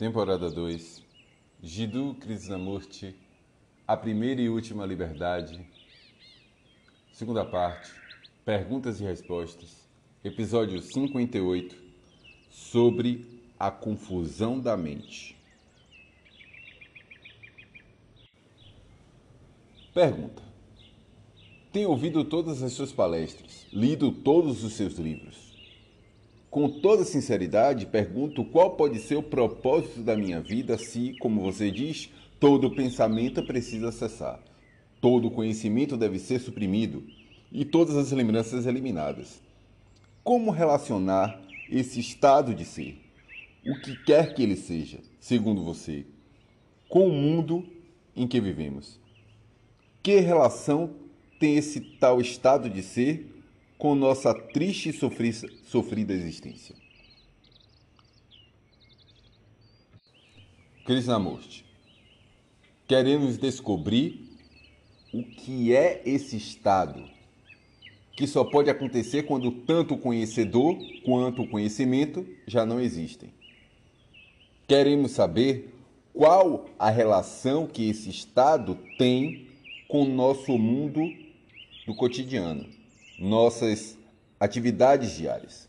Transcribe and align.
Temporada 0.00 0.50
2, 0.50 1.04
Jiddu 1.62 2.14
Krishnamurti, 2.14 3.14
A 3.86 3.94
Primeira 3.94 4.40
e 4.40 4.48
Última 4.48 4.86
Liberdade, 4.86 5.60
segunda 7.12 7.44
parte, 7.44 7.92
Perguntas 8.42 8.98
e 8.98 9.04
Respostas, 9.04 9.86
episódio 10.24 10.80
58, 10.80 11.76
sobre 12.48 13.42
a 13.58 13.70
confusão 13.70 14.58
da 14.58 14.74
mente. 14.74 15.36
Pergunta: 19.92 20.42
Tenho 21.70 21.90
ouvido 21.90 22.24
todas 22.24 22.62
as 22.62 22.72
suas 22.72 22.90
palestras, 22.90 23.66
lido 23.70 24.10
todos 24.10 24.64
os 24.64 24.72
seus 24.72 24.94
livros. 24.94 25.49
Com 26.50 26.68
toda 26.68 27.04
sinceridade, 27.04 27.86
pergunto 27.86 28.44
qual 28.44 28.72
pode 28.72 28.98
ser 28.98 29.14
o 29.14 29.22
propósito 29.22 30.00
da 30.00 30.16
minha 30.16 30.40
vida 30.40 30.76
se, 30.76 31.16
como 31.20 31.40
você 31.40 31.70
diz, 31.70 32.10
todo 32.40 32.74
pensamento 32.74 33.40
precisa 33.44 33.92
cessar, 33.92 34.42
todo 35.00 35.30
conhecimento 35.30 35.96
deve 35.96 36.18
ser 36.18 36.40
suprimido 36.40 37.04
e 37.52 37.64
todas 37.64 37.96
as 37.96 38.10
lembranças 38.10 38.66
eliminadas. 38.66 39.40
Como 40.24 40.50
relacionar 40.50 41.40
esse 41.70 42.00
estado 42.00 42.52
de 42.52 42.64
ser, 42.64 42.98
o 43.64 43.80
que 43.80 43.96
quer 44.02 44.34
que 44.34 44.42
ele 44.42 44.56
seja, 44.56 44.98
segundo 45.20 45.62
você, 45.62 46.04
com 46.88 47.06
o 47.06 47.12
mundo 47.12 47.64
em 48.16 48.26
que 48.26 48.40
vivemos? 48.40 48.98
Que 50.02 50.18
relação 50.18 50.96
tem 51.38 51.56
esse 51.56 51.80
tal 51.80 52.20
estado 52.20 52.68
de 52.68 52.82
ser 52.82 53.39
com 53.80 53.94
nossa 53.94 54.34
triste 54.34 54.90
e 54.90 54.92
sofrida 54.92 56.12
existência. 56.12 56.76
Krishnamurti, 60.84 61.64
queremos 62.86 63.38
descobrir 63.38 64.36
o 65.14 65.22
que 65.22 65.74
é 65.74 66.02
esse 66.04 66.36
estado, 66.36 67.02
que 68.12 68.26
só 68.26 68.44
pode 68.44 68.68
acontecer 68.68 69.22
quando 69.22 69.50
tanto 69.50 69.94
o 69.94 69.98
conhecedor 69.98 70.76
quanto 71.02 71.42
o 71.42 71.48
conhecimento 71.48 72.26
já 72.46 72.66
não 72.66 72.78
existem. 72.78 73.32
Queremos 74.68 75.12
saber 75.12 75.74
qual 76.12 76.66
a 76.78 76.90
relação 76.90 77.66
que 77.66 77.88
esse 77.88 78.10
estado 78.10 78.76
tem 78.98 79.48
com 79.88 80.02
o 80.02 80.14
nosso 80.14 80.58
mundo 80.58 81.00
do 81.86 81.94
cotidiano 81.94 82.79
nossas 83.20 83.98
atividades 84.40 85.14
diárias. 85.14 85.68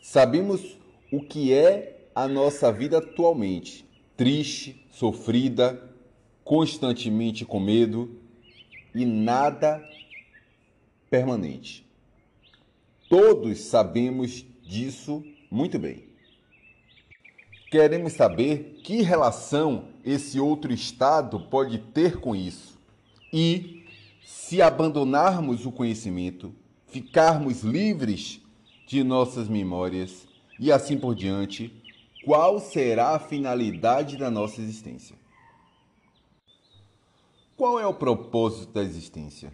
Sabemos 0.00 0.78
o 1.12 1.20
que 1.20 1.52
é 1.52 2.06
a 2.14 2.28
nossa 2.28 2.72
vida 2.72 2.98
atualmente, 2.98 3.84
triste, 4.16 4.86
sofrida, 4.90 5.90
constantemente 6.44 7.44
com 7.44 7.58
medo 7.58 8.20
e 8.94 9.04
nada 9.04 9.82
permanente. 11.10 11.86
Todos 13.08 13.60
sabemos 13.60 14.44
disso 14.62 15.24
muito 15.50 15.78
bem. 15.78 16.04
Queremos 17.70 18.12
saber 18.12 18.80
que 18.82 19.02
relação 19.02 19.88
esse 20.04 20.38
outro 20.38 20.72
estado 20.72 21.40
pode 21.40 21.78
ter 21.78 22.20
com 22.20 22.36
isso 22.36 22.78
e 23.32 23.81
se 24.24 24.62
abandonarmos 24.62 25.66
o 25.66 25.72
conhecimento, 25.72 26.54
ficarmos 26.86 27.62
livres 27.62 28.40
de 28.86 29.02
nossas 29.02 29.48
memórias 29.48 30.26
e 30.60 30.70
assim 30.70 30.98
por 30.98 31.14
diante, 31.14 31.72
qual 32.24 32.60
será 32.60 33.10
a 33.10 33.18
finalidade 33.18 34.16
da 34.16 34.30
nossa 34.30 34.60
existência? 34.60 35.16
Qual 37.56 37.78
é 37.80 37.86
o 37.86 37.94
propósito 37.94 38.72
da 38.72 38.82
existência? 38.82 39.52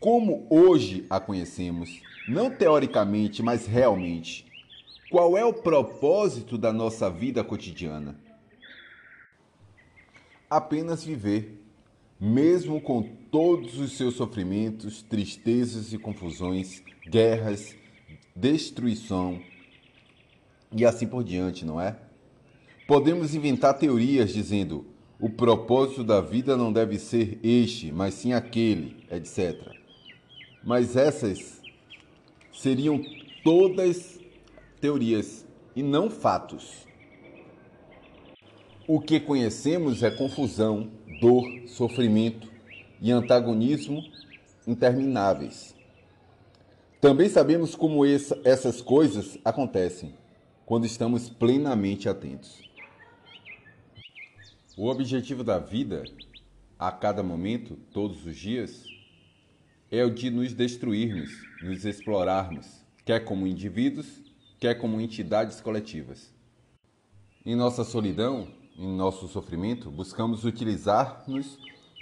Como 0.00 0.46
hoje 0.50 1.06
a 1.10 1.20
conhecemos, 1.20 1.90
não 2.28 2.50
teoricamente, 2.50 3.42
mas 3.42 3.66
realmente, 3.66 4.46
qual 5.10 5.36
é 5.36 5.44
o 5.44 5.52
propósito 5.52 6.56
da 6.56 6.72
nossa 6.72 7.10
vida 7.10 7.42
cotidiana? 7.44 8.18
Apenas 10.48 11.02
viver 11.04 11.66
mesmo 12.20 12.80
com 12.80 13.02
todos 13.36 13.78
os 13.78 13.92
seus 13.92 14.14
sofrimentos, 14.14 15.02
tristezas 15.02 15.92
e 15.92 15.98
confusões, 15.98 16.82
guerras, 17.06 17.76
destruição 18.34 19.38
e 20.72 20.86
assim 20.86 21.06
por 21.06 21.22
diante, 21.22 21.62
não 21.62 21.78
é? 21.78 21.98
Podemos 22.88 23.34
inventar 23.34 23.74
teorias 23.74 24.32
dizendo 24.32 24.86
o 25.20 25.28
propósito 25.28 26.02
da 26.02 26.18
vida 26.18 26.56
não 26.56 26.72
deve 26.72 26.98
ser 26.98 27.38
este, 27.42 27.92
mas 27.92 28.14
sim 28.14 28.32
aquele, 28.32 29.04
etc. 29.10 29.70
Mas 30.64 30.96
essas 30.96 31.60
seriam 32.54 32.98
todas 33.44 34.18
teorias 34.80 35.44
e 35.76 35.82
não 35.82 36.08
fatos. 36.08 36.86
O 38.88 38.98
que 38.98 39.20
conhecemos 39.20 40.02
é 40.02 40.10
confusão, 40.10 40.90
dor, 41.20 41.44
sofrimento 41.66 42.55
e 43.06 43.12
antagonismo 43.12 44.02
intermináveis. 44.66 45.76
Também 47.00 47.28
sabemos 47.28 47.76
como 47.76 48.04
essa, 48.04 48.36
essas 48.42 48.82
coisas 48.82 49.38
acontecem 49.44 50.12
quando 50.64 50.86
estamos 50.86 51.30
plenamente 51.30 52.08
atentos. 52.08 52.68
O 54.76 54.88
objetivo 54.88 55.44
da 55.44 55.56
vida, 55.60 56.02
a 56.76 56.90
cada 56.90 57.22
momento, 57.22 57.76
todos 57.92 58.26
os 58.26 58.36
dias, 58.36 58.84
é 59.88 60.04
o 60.04 60.12
de 60.12 60.28
nos 60.28 60.52
destruirmos, 60.52 61.30
nos 61.62 61.84
explorarmos, 61.84 62.66
quer 63.04 63.20
como 63.20 63.46
indivíduos, 63.46 64.20
quer 64.58 64.74
como 64.74 65.00
entidades 65.00 65.60
coletivas. 65.60 66.34
Em 67.44 67.54
nossa 67.54 67.84
solidão, 67.84 68.48
em 68.76 68.96
nosso 68.96 69.28
sofrimento, 69.28 69.92
buscamos 69.92 70.44
utilizar-nos 70.44 71.56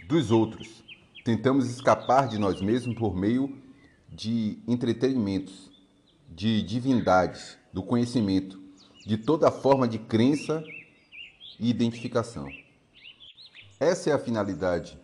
dos 0.09 0.31
outros. 0.31 0.84
Tentamos 1.25 1.71
escapar 1.71 2.29
de 2.29 2.39
nós 2.39 2.61
mesmos 2.61 2.95
por 2.99 3.17
meio 3.17 3.59
de 4.11 4.59
entretenimentos, 4.69 5.71
de 6.29 6.63
divindades, 6.63 7.57
do 7.73 7.83
conhecimento, 7.83 8.61
de 9.07 9.17
toda 9.17 9.51
forma 9.51 9.89
de 9.89 9.99
crença 9.99 10.63
e 11.59 11.71
identificação. 11.71 12.47
Essa 13.81 14.11
é 14.11 14.13
a 14.13 14.19
finalidade, 14.19 14.99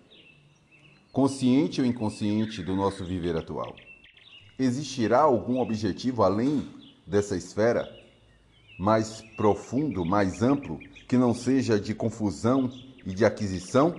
consciente 1.10 1.80
ou 1.80 1.86
inconsciente, 1.86 2.62
do 2.62 2.76
nosso 2.76 3.02
viver 3.02 3.34
atual. 3.34 3.74
Existirá 4.58 5.20
algum 5.20 5.58
objetivo 5.58 6.22
além 6.22 6.68
dessa 7.06 7.34
esfera, 7.34 7.88
mais 8.78 9.22
profundo, 9.38 10.04
mais 10.04 10.42
amplo, 10.42 10.78
que 11.08 11.16
não 11.16 11.32
seja 11.32 11.80
de 11.80 11.94
confusão 11.94 12.70
e 13.06 13.14
de 13.14 13.24
aquisição? 13.24 13.98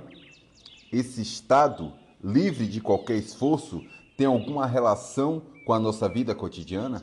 Esse 0.91 1.23
estado, 1.23 1.99
livre 2.23 2.67
de 2.67 2.79
qualquer 2.79 3.17
esforço, 3.17 3.83
tem 4.15 4.27
alguma 4.27 4.65
relação 4.65 5.41
com 5.65 5.73
a 5.73 5.79
nossa 5.79 6.07
vida 6.07 6.35
cotidiana? 6.35 7.01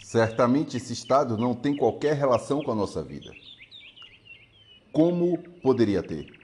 Certamente 0.00 0.76
esse 0.76 0.92
estado 0.92 1.36
não 1.36 1.54
tem 1.54 1.76
qualquer 1.76 2.14
relação 2.14 2.62
com 2.62 2.70
a 2.70 2.74
nossa 2.74 3.02
vida. 3.02 3.32
Como 4.92 5.38
poderia 5.62 6.02
ter? 6.02 6.38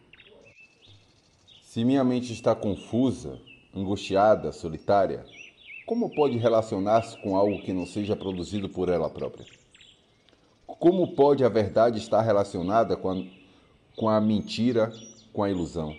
Se 1.63 1.85
minha 1.85 2.03
mente 2.03 2.33
está 2.33 2.55
confusa, 2.55 3.39
angustiada, 3.75 4.53
solitária, 4.53 5.25
como 5.87 6.15
pode 6.15 6.39
relacionar-se 6.39 7.17
com 7.19 7.37
algo 7.37 7.61
que 7.61 7.73
não 7.73 7.87
seja 7.87 8.17
produzido 8.17 8.69
por 8.69 8.89
ela 8.89 9.11
própria? 9.11 9.47
Como 10.67 11.15
pode 11.15 11.44
a 11.44 11.49
verdade 11.49 11.99
estar 11.99 12.23
relacionada 12.23 12.97
com 12.97 13.11
a, 13.11 13.25
com 13.97 14.09
a 14.09 14.21
mentira, 14.21 14.93
com 15.33 15.43
a 15.43 15.51
ilusão? 15.51 15.94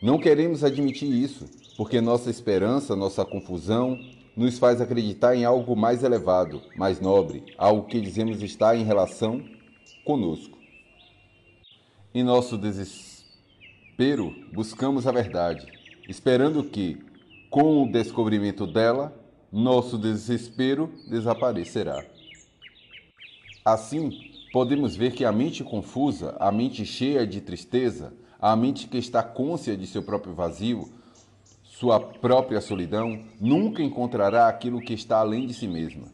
Não 0.00 0.18
queremos 0.18 0.62
admitir 0.62 1.10
isso, 1.10 1.46
porque 1.76 2.02
nossa 2.02 2.28
esperança, 2.28 2.94
nossa 2.94 3.24
confusão, 3.24 3.98
nos 4.36 4.58
faz 4.58 4.78
acreditar 4.80 5.34
em 5.34 5.46
algo 5.46 5.74
mais 5.74 6.04
elevado, 6.04 6.62
mais 6.76 7.00
nobre, 7.00 7.42
algo 7.56 7.88
que 7.88 7.98
dizemos 7.98 8.42
estar 8.42 8.76
em 8.76 8.84
relação 8.84 9.42
conosco. 10.04 10.58
Em 12.14 12.22
nosso 12.22 12.58
desespero, 12.58 14.34
buscamos 14.52 15.06
a 15.06 15.12
verdade, 15.12 15.66
esperando 16.06 16.62
que, 16.62 16.98
com 17.48 17.82
o 17.82 17.90
descobrimento 17.90 18.66
dela, 18.66 19.18
nosso 19.50 19.96
desespero 19.96 20.92
desaparecerá. 21.08 22.04
Assim, 23.64 24.10
podemos 24.52 24.94
ver 24.94 25.12
que 25.12 25.24
a 25.24 25.32
mente 25.32 25.64
confusa, 25.64 26.36
a 26.38 26.52
mente 26.52 26.84
cheia 26.84 27.26
de 27.26 27.40
tristeza, 27.40 28.12
a 28.52 28.54
mente 28.54 28.86
que 28.86 28.96
está 28.96 29.24
côncia 29.24 29.76
de 29.76 29.88
seu 29.88 30.04
próprio 30.04 30.32
vazio, 30.32 30.88
sua 31.64 31.98
própria 31.98 32.60
solidão, 32.60 33.24
nunca 33.40 33.82
encontrará 33.82 34.46
aquilo 34.46 34.80
que 34.80 34.94
está 34.94 35.18
além 35.18 35.48
de 35.48 35.54
si 35.54 35.66
mesma. 35.66 36.06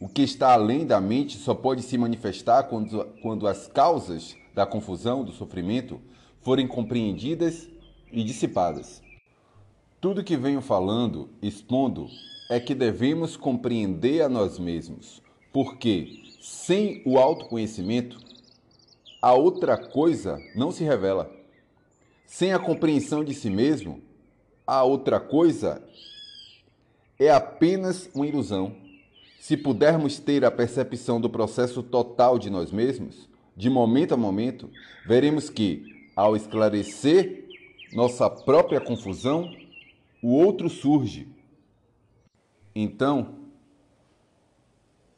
o 0.00 0.08
que 0.08 0.22
está 0.22 0.54
além 0.54 0.86
da 0.86 1.00
mente 1.00 1.36
só 1.36 1.54
pode 1.54 1.82
se 1.82 1.98
manifestar 1.98 2.64
quando, 2.64 3.04
quando 3.20 3.46
as 3.46 3.66
causas 3.66 4.34
da 4.54 4.64
confusão, 4.64 5.22
do 5.22 5.32
sofrimento, 5.32 6.00
forem 6.40 6.66
compreendidas 6.66 7.68
e 8.10 8.24
dissipadas. 8.24 9.02
Tudo 10.00 10.24
que 10.24 10.36
venho 10.36 10.62
falando, 10.62 11.28
expondo, 11.42 12.08
é 12.48 12.58
que 12.58 12.74
devemos 12.74 13.36
compreender 13.36 14.22
a 14.22 14.30
nós 14.30 14.58
mesmos, 14.58 15.20
porque 15.52 16.22
sem 16.40 17.02
o 17.04 17.18
autoconhecimento, 17.18 18.18
a 19.20 19.34
outra 19.34 19.76
coisa 19.76 20.38
não 20.54 20.72
se 20.72 20.82
revela. 20.82 21.35
Sem 22.26 22.52
a 22.52 22.58
compreensão 22.58 23.24
de 23.24 23.32
si 23.32 23.48
mesmo, 23.48 24.02
a 24.66 24.82
outra 24.82 25.20
coisa 25.20 25.82
é 27.18 27.30
apenas 27.30 28.10
uma 28.14 28.26
ilusão. 28.26 28.74
Se 29.38 29.56
pudermos 29.56 30.18
ter 30.18 30.44
a 30.44 30.50
percepção 30.50 31.20
do 31.20 31.30
processo 31.30 31.82
total 31.82 32.36
de 32.38 32.50
nós 32.50 32.72
mesmos, 32.72 33.28
de 33.56 33.70
momento 33.70 34.12
a 34.12 34.16
momento, 34.16 34.68
veremos 35.06 35.48
que, 35.48 36.10
ao 36.16 36.34
esclarecer 36.34 37.44
nossa 37.92 38.28
própria 38.28 38.80
confusão, 38.80 39.48
o 40.20 40.32
outro 40.32 40.68
surge. 40.68 41.28
Então, 42.74 43.36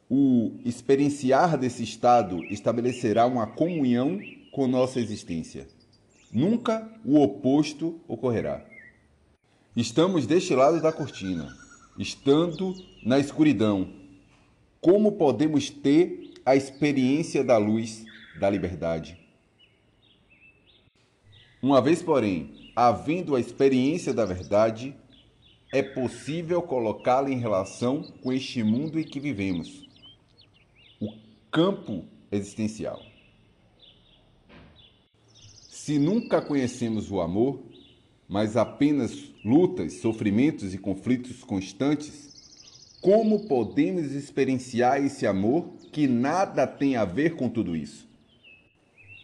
o 0.07 0.53
experienciar 0.63 1.57
desse 1.57 1.83
estado 1.83 2.43
estabelecerá 2.45 3.25
uma 3.25 3.47
comunhão 3.47 4.19
com 4.51 4.67
nossa 4.67 4.99
existência. 4.99 5.67
Nunca 6.31 6.87
o 7.03 7.19
oposto 7.19 7.99
ocorrerá. 8.07 8.63
Estamos 9.75 10.27
deste 10.27 10.53
lado 10.53 10.79
da 10.79 10.91
cortina, 10.91 11.57
estando 11.97 12.75
na 13.03 13.17
escuridão. 13.17 13.91
Como 14.79 15.13
podemos 15.13 15.71
ter 15.71 16.33
a 16.45 16.55
experiência 16.55 17.43
da 17.43 17.57
luz 17.57 18.05
da 18.39 18.47
liberdade? 18.47 19.17
Uma 21.61 21.81
vez, 21.81 22.01
porém, 22.03 22.71
havendo 22.75 23.35
a 23.35 23.39
experiência 23.39 24.13
da 24.13 24.23
verdade, 24.23 24.95
é 25.73 25.81
possível 25.81 26.61
colocá-la 26.61 27.29
em 27.31 27.39
relação 27.39 28.03
com 28.21 28.31
este 28.31 28.63
mundo 28.63 28.99
em 28.99 29.03
que 29.03 29.19
vivemos 29.19 29.87
o 31.01 31.11
campo 31.51 32.05
existencial. 32.31 33.08
Se 35.89 35.97
nunca 35.97 36.39
conhecemos 36.39 37.09
o 37.09 37.19
amor, 37.19 37.63
mas 38.27 38.55
apenas 38.55 39.11
lutas, 39.43 39.93
sofrimentos 39.93 40.71
e 40.71 40.77
conflitos 40.77 41.43
constantes, 41.43 42.93
como 43.01 43.47
podemos 43.47 44.11
experienciar 44.11 45.03
esse 45.03 45.25
amor 45.25 45.73
que 45.91 46.05
nada 46.05 46.67
tem 46.67 46.95
a 46.95 47.05
ver 47.05 47.35
com 47.35 47.49
tudo 47.49 47.75
isso? 47.75 48.07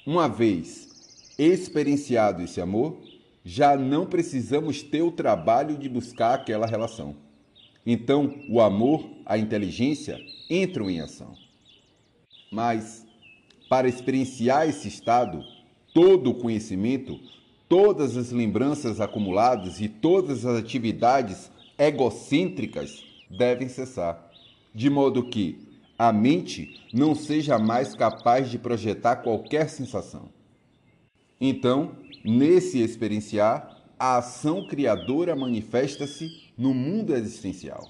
Uma 0.08 0.28
vez 0.28 1.36
experienciado 1.38 2.42
esse 2.42 2.60
amor, 2.60 2.98
já 3.44 3.78
não 3.78 4.08
precisamos 4.08 4.82
ter 4.82 5.04
o 5.04 5.12
trabalho 5.12 5.78
de 5.78 5.88
buscar 5.88 6.34
aquela 6.34 6.66
relação. 6.66 7.16
Então, 7.86 8.42
o 8.50 8.60
amor, 8.60 9.08
a 9.24 9.38
inteligência 9.38 10.20
entram 10.50 10.90
em 10.90 11.00
ação. 11.00 11.36
Mas, 12.52 13.06
para 13.70 13.88
experienciar 13.88 14.68
esse 14.68 14.88
estado, 14.88 15.54
todo 15.95 16.31
o 16.31 16.36
conhecimento, 16.36 17.18
todas 17.69 18.18
as 18.18 18.30
lembranças 18.30 19.00
acumuladas 19.00 19.80
e 19.80 19.88
todas 19.88 20.45
as 20.45 20.59
atividades 20.59 21.50
egocêntricas 21.80 23.01
devem 23.31 23.69
cessar, 23.69 24.30
de 24.74 24.89
modo 24.89 25.30
que 25.30 25.57
a 25.97 26.12
mente 26.12 26.81
não 26.94 27.15
seja 27.15 27.57
mais 27.57 27.95
capaz 27.95 28.51
de 28.51 28.59
projetar 28.59 29.15
qualquer 29.15 29.69
sensação. 29.69 30.27
Então, 31.39 31.95
nesse 32.25 32.81
experienciar, 32.81 33.81
a 33.97 34.18
ação 34.18 34.68
criadora 34.68 35.33
manifesta-se 35.33 36.51
no 36.57 36.74
mundo 36.74 37.15
existencial. 37.15 37.89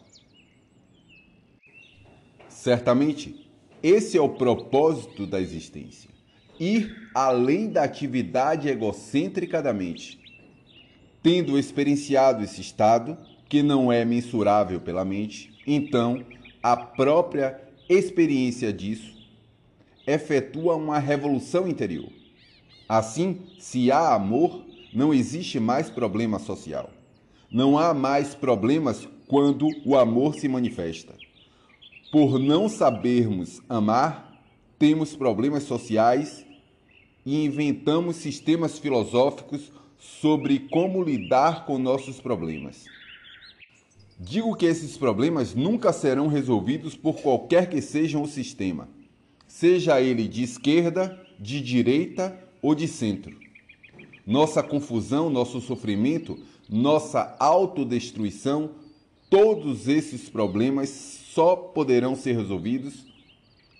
Certamente, 2.47 3.49
esse 3.81 4.15
é 4.15 4.21
o 4.21 4.29
propósito 4.29 5.25
da 5.25 5.41
existência. 5.41 6.14
Ir 6.59 7.09
além 7.13 7.69
da 7.69 7.83
atividade 7.83 8.67
egocêntrica 8.67 9.61
da 9.61 9.73
mente. 9.73 10.19
Tendo 11.21 11.57
experienciado 11.57 12.43
esse 12.43 12.61
estado, 12.61 13.17
que 13.47 13.63
não 13.63 13.91
é 13.91 14.03
mensurável 14.03 14.79
pela 14.81 15.05
mente, 15.05 15.53
então 15.65 16.23
a 16.61 16.75
própria 16.75 17.61
experiência 17.87 18.73
disso 18.73 19.15
efetua 20.05 20.75
uma 20.75 20.99
revolução 20.99 21.67
interior. 21.67 22.09
Assim, 22.87 23.39
se 23.59 23.91
há 23.91 24.13
amor, 24.13 24.63
não 24.93 25.13
existe 25.13 25.59
mais 25.59 25.89
problema 25.89 26.37
social. 26.37 26.89
Não 27.51 27.77
há 27.77 27.93
mais 27.93 28.35
problemas 28.35 29.07
quando 29.27 29.67
o 29.85 29.95
amor 29.95 30.35
se 30.35 30.47
manifesta. 30.47 31.13
Por 32.11 32.39
não 32.39 32.69
sabermos 32.69 33.61
amar, 33.67 34.41
temos 34.77 35.15
problemas 35.15 35.63
sociais 35.63 36.44
e 37.25 37.43
inventamos 37.43 38.17
sistemas 38.17 38.77
filosóficos 38.77 39.71
sobre 39.97 40.59
como 40.59 41.03
lidar 41.03 41.65
com 41.65 41.79
nossos 41.79 42.21
problemas. 42.21 42.85
Digo 44.19 44.55
que 44.55 44.65
esses 44.65 44.95
problemas 44.95 45.55
nunca 45.55 45.91
serão 45.91 46.27
resolvidos 46.27 46.95
por 46.95 47.15
qualquer 47.15 47.69
que 47.69 47.81
seja 47.81 48.19
o 48.19 48.27
sistema, 48.27 48.87
seja 49.47 49.99
ele 49.99 50.27
de 50.27 50.43
esquerda, 50.43 51.19
de 51.39 51.59
direita 51.59 52.39
ou 52.61 52.75
de 52.75 52.87
centro. 52.87 53.35
Nossa 54.25 54.63
confusão, 54.63 55.29
nosso 55.29 55.59
sofrimento, 55.59 56.39
nossa 56.69 57.35
autodestruição, 57.39 58.71
todos 59.29 59.87
esses 59.87 60.29
problemas 60.29 60.89
só 60.89 61.55
poderão 61.55 62.15
ser 62.15 62.37
resolvidos 62.37 63.05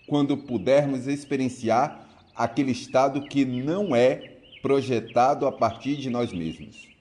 quando 0.08 0.36
pudermos 0.36 1.08
experienciar 1.08 2.05
aquele 2.36 2.72
estado 2.72 3.22
que 3.22 3.46
não 3.46 3.96
é 3.96 4.40
projetado 4.62 5.46
a 5.48 5.52
partir 5.52 5.96
de 5.96 6.10
nós 6.10 6.34
mesmos. 6.34 6.95